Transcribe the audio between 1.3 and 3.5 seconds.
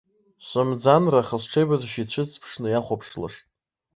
сҽеибыҭашьа ицәыҵԥшны иахәаԥшлашт.